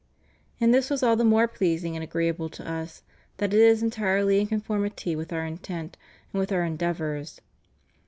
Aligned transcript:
And 0.59 0.73
this 0.73 0.89
was 0.89 1.03
all 1.03 1.15
the 1.15 1.23
more 1.23 1.47
pleasing 1.47 1.93
and 1.95 2.03
agreeable 2.03 2.49
to 2.49 2.67
Us, 2.67 3.03
that 3.37 3.53
it 3.53 3.59
is 3.59 3.83
entirely 3.83 4.39
in 4.39 4.47
conformity 4.47 5.15
with 5.15 5.31
Our 5.31 5.45
intent 5.45 5.95
and 6.33 6.39
with 6.39 6.51
Our 6.51 6.63
endeavors. 6.63 7.39